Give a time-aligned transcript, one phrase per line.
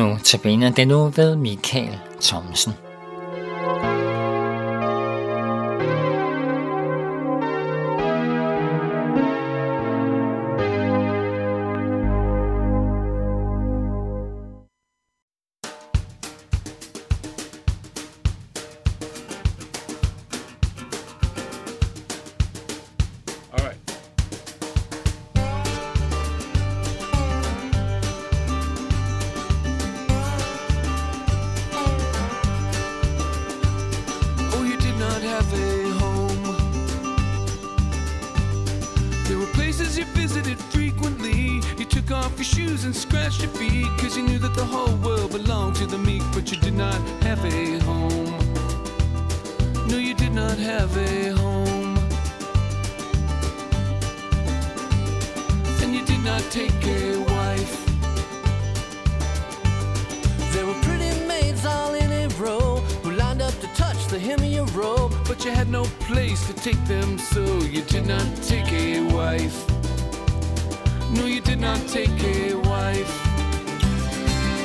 [0.00, 2.89] Nu tabiner den nu ved Michael Thomsen.
[56.60, 57.74] Take a wife
[60.52, 64.40] There were pretty maids all in a row Who lined up to touch the hem
[64.40, 67.42] of your robe But you had no place to take them So
[67.74, 69.58] you did not take a wife
[71.12, 73.12] no, you did not take a wife.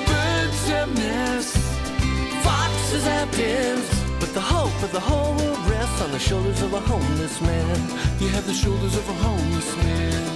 [0.05, 1.57] Birds have nests,
[2.45, 6.71] Foxes have dens But the hope of the whole world rests On the shoulders of
[6.73, 7.79] a homeless man
[8.19, 10.34] You have the shoulders of a homeless man.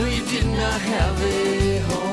[0.00, 2.09] No, you did not have a home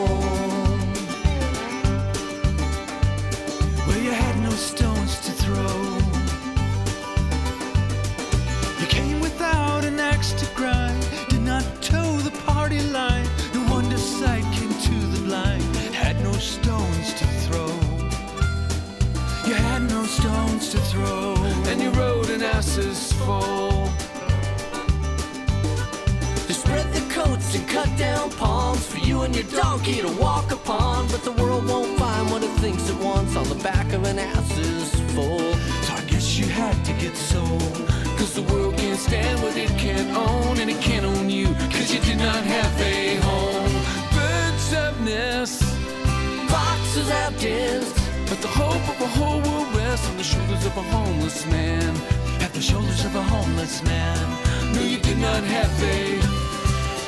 [36.87, 37.87] to get sold.
[38.17, 41.47] Cause the world can't stand what it can't own, and it can't own you.
[41.75, 43.73] Cause you did not have a home.
[44.15, 45.63] Birds have nests,
[46.49, 47.93] Foxes have dens
[48.29, 51.95] but the hope of a whole world rests on the shoulders of a homeless man.
[52.41, 54.25] At the shoulders of a homeless man.
[54.73, 56.19] No, you did not have a.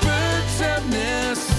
[0.06, 1.52] Birds have nests,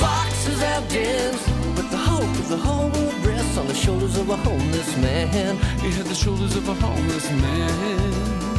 [0.00, 1.42] Foxes have dens
[1.76, 3.19] But the hope of the whole world
[3.58, 8.49] On the shoulders of a homeless man you had the shoulders of a homeless man.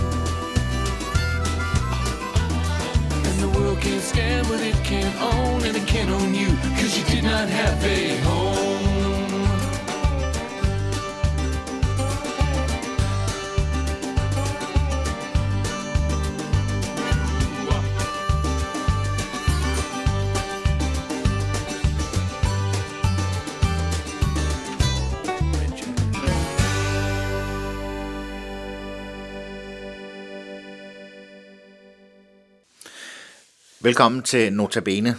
[33.83, 35.17] Velkommen til Notabene.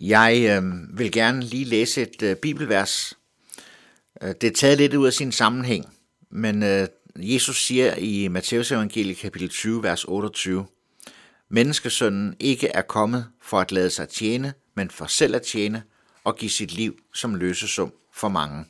[0.00, 3.18] Jeg øh, vil gerne lige læse et øh, bibelvers.
[4.22, 5.86] Øh, det er taget lidt ud af sin sammenhæng,
[6.30, 10.66] men øh, Jesus siger i Matteus evangeliet kapitel 20, vers 28,
[11.48, 15.82] Menneskesønnen ikke er kommet for at lade sig tjene, men for selv at tjene
[16.24, 18.64] og give sit liv som løsesum for mange.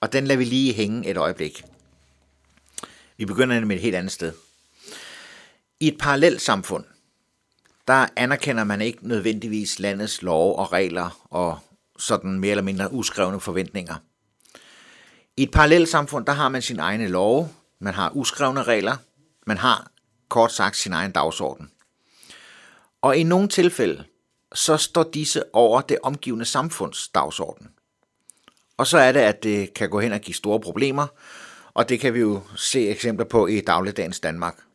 [0.00, 1.62] Og den lader vi lige hænge et øjeblik.
[3.16, 4.32] Vi begynder med et helt andet sted.
[5.80, 6.84] I et parallelt samfund,
[7.88, 11.58] der anerkender man ikke nødvendigvis landets love og regler og
[11.98, 13.94] sådan mere eller mindre uskrevne forventninger.
[15.36, 17.48] I et parallelt samfund, der har man sin egne love,
[17.80, 18.96] man har uskrevne regler,
[19.46, 19.90] man har
[20.28, 21.70] kort sagt sin egen dagsorden.
[23.02, 24.04] Og i nogle tilfælde,
[24.54, 27.68] så står disse over det omgivende samfunds dagsorden.
[28.76, 31.06] Og så er det, at det kan gå hen og give store problemer,
[31.74, 34.67] og det kan vi jo se eksempler på i dagligdagens Danmark.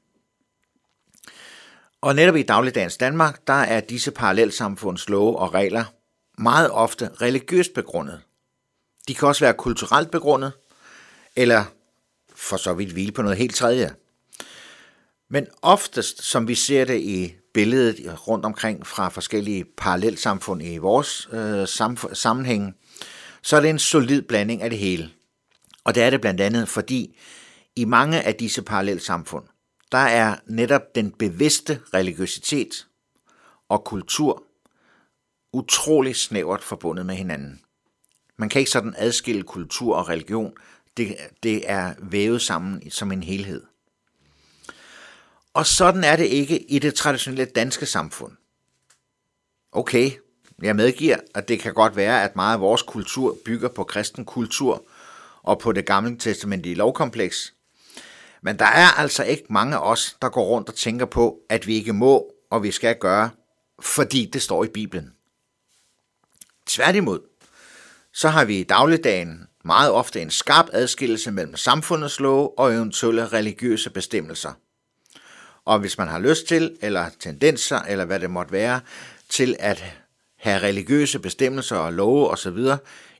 [2.03, 5.85] Og netop i dagligdagens Danmark, der er disse parallelsamfunds love og regler
[6.37, 8.21] meget ofte religiøst begrundet.
[9.07, 10.51] De kan også være kulturelt begrundet,
[11.35, 11.63] eller
[12.35, 13.95] for så vidt hvile på noget helt tredje.
[15.29, 21.29] Men oftest, som vi ser det i billedet rundt omkring fra forskellige parallelsamfund i vores
[21.31, 22.75] øh, samf- sammenhæng,
[23.41, 25.09] så er det en solid blanding af det hele.
[25.83, 27.17] Og det er det blandt andet, fordi
[27.75, 29.45] i mange af disse parallelsamfund,
[29.93, 32.87] der er netop den bevidste religiøsitet
[33.69, 34.43] og kultur
[35.53, 37.61] utrolig snævert forbundet med hinanden.
[38.37, 40.53] Man kan ikke sådan adskille kultur og religion.
[40.97, 43.63] Det, det er vævet sammen som en helhed.
[45.53, 48.33] Og sådan er det ikke i det traditionelle danske samfund.
[49.71, 50.11] Okay,
[50.61, 54.25] Jeg medgiver, at det kan godt være, at meget af vores kultur bygger på kristen
[54.25, 54.85] kultur
[55.43, 57.53] og på det gamle testamentlige lovkompleks.
[58.43, 61.67] Men der er altså ikke mange af os, der går rundt og tænker på, at
[61.67, 63.29] vi ikke må og vi skal gøre,
[63.81, 65.13] fordi det står i Bibelen.
[66.67, 67.19] Tværtimod,
[68.13, 73.27] så har vi i dagligdagen meget ofte en skarp adskillelse mellem samfundets love og eventuelle
[73.27, 74.51] religiøse bestemmelser.
[75.65, 78.81] Og hvis man har lyst til, eller tendenser, eller hvad det måtte være,
[79.29, 79.83] til at
[80.37, 82.57] have religiøse bestemmelser og love osv.,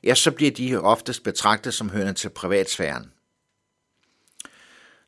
[0.04, 3.13] ja, så bliver de oftest betragtet som hørende til privatsfæren.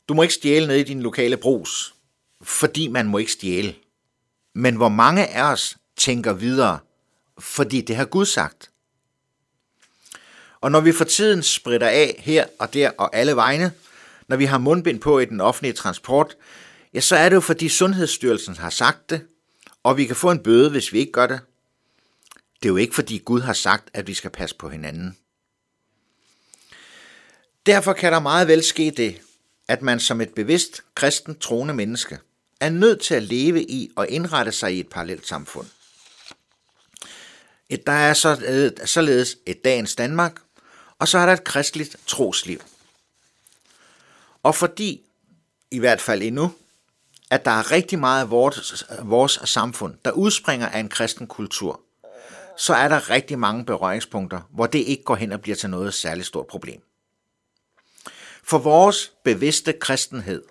[0.07, 1.95] Du må ikke stjæle ned i din lokale brus,
[2.41, 3.75] fordi man må ikke stjæle.
[4.55, 6.79] Men hvor mange af os tænker videre,
[7.39, 8.71] fordi det har Gud sagt.
[10.61, 13.71] Og når vi for tiden spritter af her og der og alle vegne,
[14.27, 16.37] når vi har mundbind på i den offentlige transport,
[16.93, 19.21] ja, så er det jo fordi Sundhedsstyrelsen har sagt det,
[19.83, 21.39] og vi kan få en bøde, hvis vi ikke gør det.
[22.63, 25.17] Det er jo ikke fordi Gud har sagt, at vi skal passe på hinanden.
[27.65, 29.21] Derfor kan der meget vel ske det,
[29.67, 32.19] at man som et bevidst kristen troende menneske
[32.59, 35.67] er nødt til at leve i og indrette sig i et parallelt samfund.
[37.85, 40.41] Der er øh, således et dagens Danmark,
[40.99, 42.61] og så er der et kristligt trosliv.
[44.43, 45.01] Og fordi,
[45.71, 46.53] i hvert fald endnu,
[47.29, 51.81] at der er rigtig meget af vores, vores samfund, der udspringer af en kristen kultur,
[52.57, 55.93] så er der rigtig mange berøringspunkter, hvor det ikke går hen og bliver til noget
[55.93, 56.81] særligt stort problem.
[58.47, 60.43] For vores bevidste kristenhed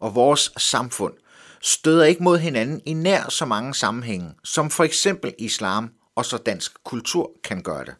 [0.00, 1.14] og vores samfund
[1.60, 6.36] støder ikke mod hinanden i nær så mange sammenhænge, som for eksempel islam og så
[6.36, 7.94] dansk kultur kan gøre det.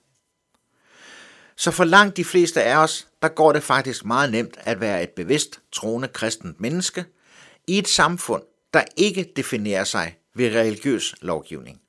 [1.56, 5.02] Så for langt de fleste af os, der går det faktisk meget nemt at være
[5.02, 7.04] et bevidst, troende kristent menneske
[7.66, 8.42] i et samfund,
[8.74, 11.80] der ikke definerer sig ved religiøs lovgivning.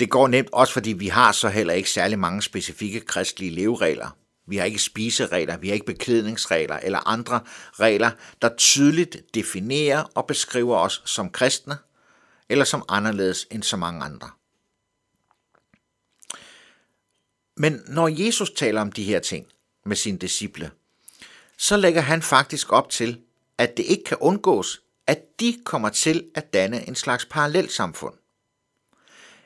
[0.00, 4.16] Det går nemt også, fordi vi har så heller ikke særlig mange specifikke kristelige leveregler.
[4.48, 7.40] Vi har ikke spiseregler, vi har ikke beklædningsregler eller andre
[7.72, 8.10] regler,
[8.42, 11.78] der tydeligt definerer og beskriver os som kristne,
[12.48, 14.30] eller som anderledes end så mange andre.
[17.56, 19.46] Men når Jesus taler om de her ting
[19.84, 20.70] med sine disciple,
[21.56, 23.20] så lægger han faktisk op til,
[23.58, 28.14] at det ikke kan undgås, at de kommer til at danne en slags parallelsamfund.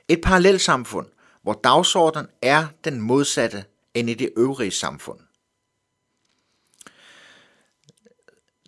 [0.08, 1.06] Et parallelsamfund,
[1.42, 3.64] hvor dagsordenen er den modsatte
[3.94, 5.18] end i det øvrige samfund.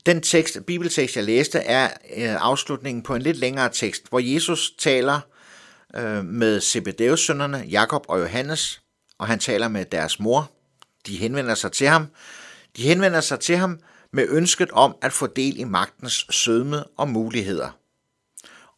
[0.07, 1.85] Den tekst, bibeltekst, jeg læste, er
[2.17, 5.21] øh, afslutningen på en lidt længere tekst, hvor Jesus taler
[5.97, 8.83] øh, med Zebedeus sønnerne, Jakob og Johannes,
[9.19, 10.51] og han taler med deres mor.
[11.07, 12.07] De henvender sig til ham.
[12.77, 13.81] De henvender sig til ham
[14.13, 17.71] med ønsket om at få del i magtens sødme og muligheder.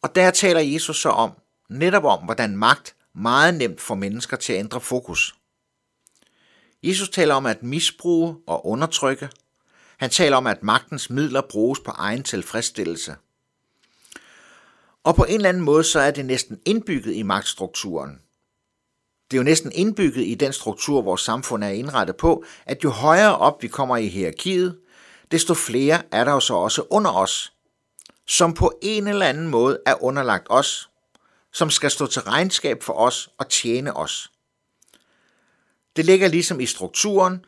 [0.01, 1.31] Og der taler Jesus så om,
[1.69, 5.35] netop om, hvordan magt meget nemt får mennesker til at ændre fokus.
[6.83, 9.29] Jesus taler om at misbruge og undertrykke.
[9.97, 13.15] Han taler om, at magtens midler bruges på egen tilfredsstillelse.
[15.03, 18.21] Og på en eller anden måde, så er det næsten indbygget i magtstrukturen.
[19.31, 22.89] Det er jo næsten indbygget i den struktur, vores samfund er indrettet på, at jo
[22.89, 24.77] højere op vi kommer i hierarkiet,
[25.31, 27.53] desto flere er der jo så også under os,
[28.27, 30.89] som på en eller anden måde er underlagt os,
[31.53, 34.31] som skal stå til regnskab for os og tjene os.
[35.97, 37.45] Det ligger ligesom i strukturen,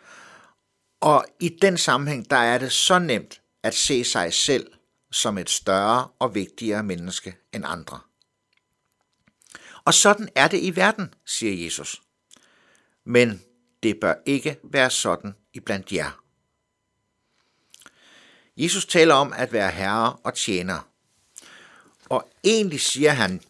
[1.01, 4.72] og i den sammenhæng, der er det så nemt at se sig selv
[5.12, 8.00] som et større og vigtigere menneske end andre.
[9.86, 12.01] Og sådan er det i verden, siger Jesus.
[13.06, 13.41] Men
[13.84, 16.20] det bør ikke være sådan i blandt jer.
[18.58, 20.89] Jesus taler om at være herre og tjener.
[22.06, 23.41] Og egentlig siger han,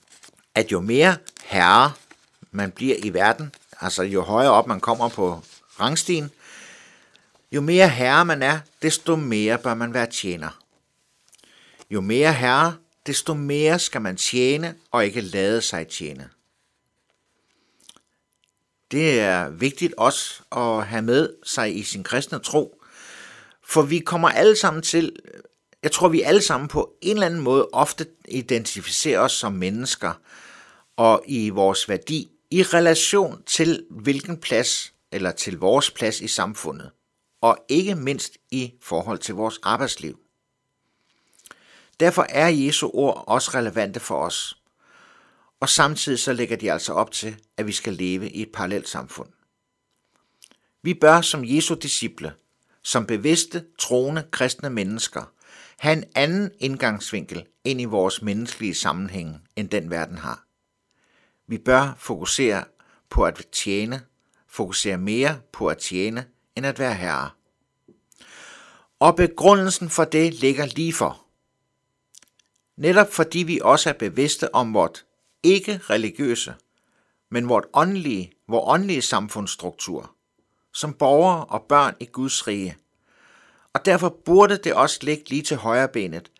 [0.55, 1.93] at jo mere herre
[2.51, 5.41] man bliver i verden, altså jo højere op man kommer på
[5.79, 6.31] rangstigen,
[7.51, 10.59] jo mere herre man er, desto mere bør man være tjener.
[11.89, 16.29] Jo mere herre, desto mere skal man tjene og ikke lade sig tjene.
[18.91, 22.81] Det er vigtigt også at have med sig i sin kristne tro,
[23.63, 25.15] for vi kommer alle sammen til,
[25.83, 30.13] jeg tror vi alle sammen på en eller anden måde ofte identificerer os som mennesker
[30.97, 36.91] og i vores værdi i relation til hvilken plads eller til vores plads i samfundet,
[37.41, 40.19] og ikke mindst i forhold til vores arbejdsliv.
[41.99, 44.61] Derfor er Jesu ord også relevante for os,
[45.59, 48.89] og samtidig så lægger de altså op til, at vi skal leve i et parallelt
[48.89, 49.29] samfund.
[50.83, 52.33] Vi bør som Jesu disciple,
[52.83, 55.33] som bevidste, troende, kristne mennesker,
[55.79, 60.48] have en anden indgangsvinkel ind i vores menneskelige sammenhæng, end den verden har.
[61.49, 62.63] Vi bør fokusere
[63.09, 64.01] på at tjene,
[64.47, 66.25] fokusere mere på at tjene,
[66.55, 67.29] end at være herre.
[68.99, 71.25] Og begrundelsen for det ligger lige for.
[72.77, 75.05] Netop fordi vi også er bevidste om vort
[75.43, 76.55] ikke religiøse,
[77.31, 80.15] men vort åndelige, vor åndelige samfundsstruktur,
[80.73, 82.77] som borgere og børn i Guds rige.
[83.73, 86.31] Og derfor burde det også ligge lige til højre benet,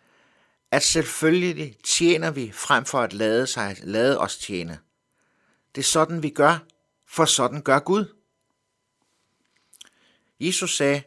[0.70, 4.78] at selvfølgelig tjener vi frem for at lade, sig, lade os tjene.
[5.74, 6.58] Det er sådan, vi gør,
[7.06, 8.14] for sådan gør Gud.
[10.40, 11.02] Jesus sagde,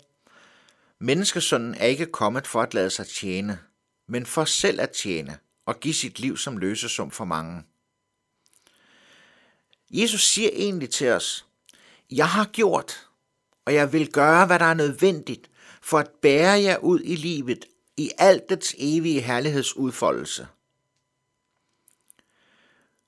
[0.99, 3.59] Menneskesønnen er ikke kommet for at lade sig tjene,
[4.07, 7.63] men for selv at tjene og give sit liv som løsesum for mange.
[9.91, 11.45] Jesus siger egentlig til os,
[12.11, 13.07] jeg har gjort,
[13.65, 15.49] og jeg vil gøre, hvad der er nødvendigt
[15.81, 17.65] for at bære jer ud i livet
[17.97, 20.47] i alt dets evige herlighedsudfoldelse.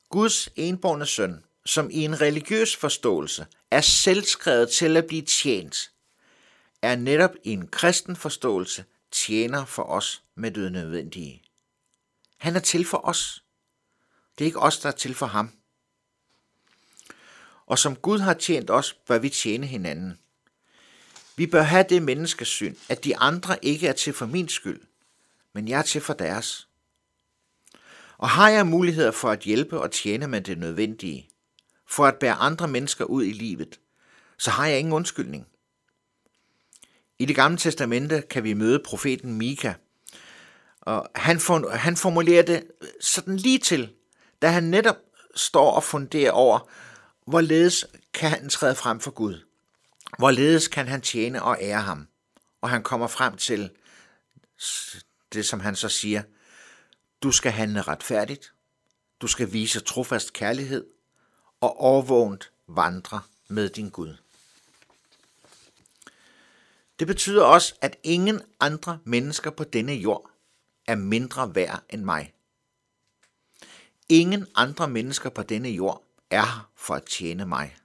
[0.10, 5.92] Guds enborne søn, som i en religiøs forståelse er selvskrevet til at blive tjent,
[6.82, 11.42] er netop i en kristen forståelse tjener for os med det nødvendige.
[12.38, 13.44] Han er til for os.
[14.38, 15.52] Det er ikke os, der er til for ham.
[17.66, 20.20] Og som Gud har tjent os, bør vi tjene hinanden.
[21.36, 24.82] Vi bør have det menneskesyn, at de andre ikke er til for min skyld,
[25.54, 26.68] men jeg er til for deres.
[28.18, 31.30] Og har jeg muligheder for at hjælpe og tjene med det nødvendige,
[31.96, 33.80] for at bære andre mennesker ud i livet,
[34.38, 35.48] så har jeg ingen undskyldning.
[37.20, 39.74] I det gamle testamente kan vi møde profeten Mika,
[40.82, 42.64] og han, for, han formulerer det
[43.02, 43.94] sådan lige til,
[44.42, 44.96] da han netop
[45.36, 46.70] står og funderer over,
[47.28, 49.46] hvorledes kan han træde frem for Gud.
[50.18, 52.08] Hvorledes kan han tjene og ære ham?
[52.62, 53.70] Og han kommer frem til
[55.34, 56.24] det, som han så siger.
[57.24, 58.54] Du skal handle retfærdigt.
[59.22, 60.86] Du skal vise trofast kærlighed
[61.62, 64.16] og overvågent vandre med din Gud.
[67.00, 70.30] Det betyder også, at ingen andre mennesker på denne jord
[70.88, 72.34] er mindre værd end mig.
[74.10, 77.76] Ingen andre mennesker på denne jord er her for at tjene mig.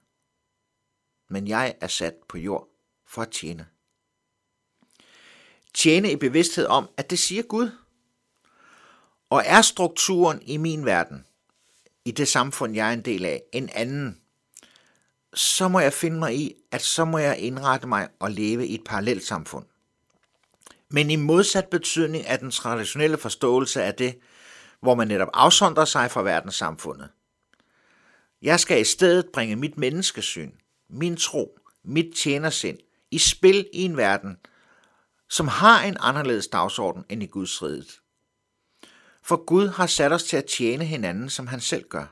[1.27, 2.67] Men jeg er sat på jord
[3.05, 3.67] for at tjene.
[5.73, 7.71] Tjene i bevidsthed om, at det siger Gud.
[9.29, 11.25] Og er strukturen i min verden,
[12.05, 14.21] i det samfund, jeg er en del af, en anden,
[15.33, 18.75] så må jeg finde mig i, at så må jeg indrette mig og leve i
[18.75, 19.65] et parallelt samfund.
[20.89, 24.19] Men i modsat betydning af den traditionelle forståelse af det,
[24.81, 27.09] hvor man netop afsondrer sig fra verdenssamfundet.
[28.41, 30.51] Jeg skal i stedet bringe mit menneskesyn,
[30.89, 32.77] min tro, mit tjenersind
[33.11, 34.37] i spil i en verden,
[35.29, 38.00] som har en anderledes dagsorden end i Guds riget.
[39.23, 42.05] For Gud har sat os til at tjene hinanden, som han selv gør.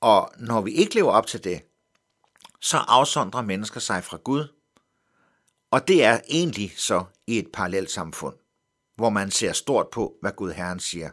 [0.00, 1.62] Og når vi ikke lever op til det,
[2.60, 4.48] så afsondrer mennesker sig fra Gud.
[5.70, 8.36] Og det er egentlig så i et parallelt samfund,
[8.94, 11.10] hvor man ser stort på, hvad Gud Herren siger.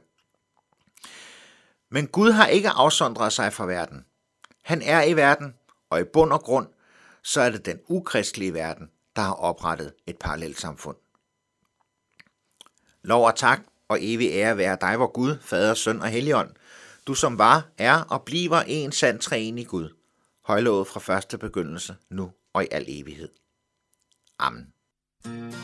[1.93, 4.05] Men Gud har ikke afsondret sig fra verden.
[4.63, 5.55] Han er i verden,
[5.89, 6.67] og i bund og grund,
[7.23, 10.97] så er det den ukristelige verden, der har oprettet et parallelt samfund.
[13.03, 16.49] Lov og tak og evig ære være dig, vor Gud, Fader, Søn og Helligånd,
[17.07, 19.89] du som var, er og bliver en sand træen i Gud,
[20.45, 23.29] højlovet fra første begyndelse, nu og i al evighed.
[24.39, 24.73] Amen.
[25.25, 25.62] Herre,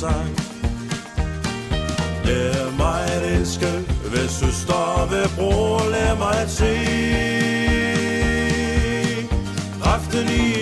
[0.00, 0.50] sang der.
[2.24, 3.66] Lær mig at elske,
[4.12, 6.74] ved søster, ved bror, lær mig at se.
[9.82, 10.59] Kraften i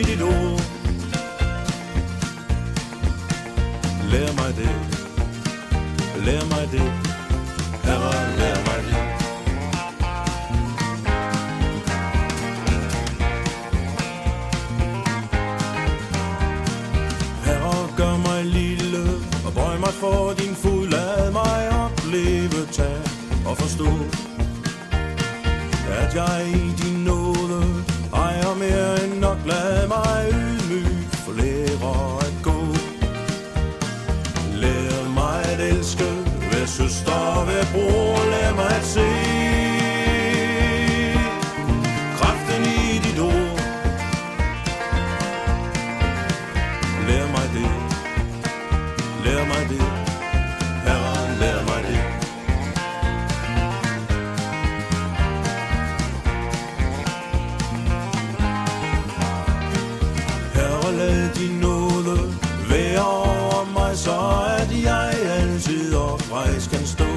[64.08, 64.20] så
[64.58, 67.10] at jeg altid oprejst kan stå.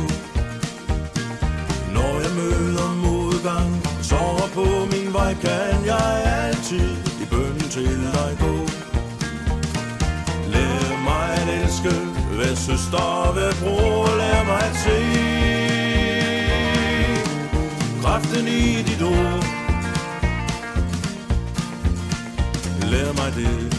[1.95, 3.71] Når jeg møder modgang,
[4.01, 4.21] så
[4.53, 6.11] på min vej kan jeg
[6.43, 6.89] altid
[7.23, 8.53] i bøn til dig gå.
[10.53, 11.95] Lær mig at elske,
[12.37, 14.99] hvad søster, ved bror, lær mig at se.
[18.01, 19.43] Kraften i dit ord,
[22.91, 23.70] lær mig det,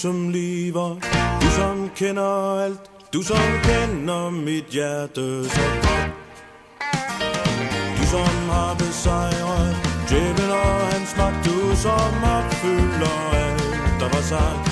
[0.00, 0.96] som lever,
[1.42, 2.80] du som kender alt,
[3.12, 6.10] du som kender mit hjerte så godt.
[7.98, 9.76] Du som har besejret
[10.08, 13.64] djævel og hans magt, du som opfylder alt,
[14.00, 14.66] der var sagt.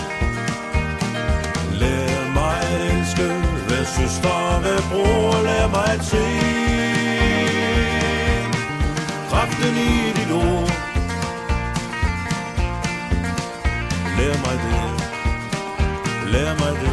[1.81, 3.29] Lær mig at elske,
[3.69, 6.25] hvad søster, hvad bror, lær mig at se.
[9.31, 10.18] Kraften i
[16.39, 16.88] É, mais.